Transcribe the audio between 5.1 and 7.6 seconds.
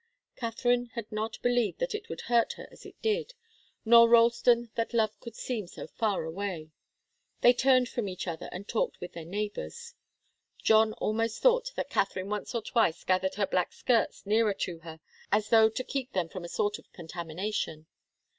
could seem so far away. They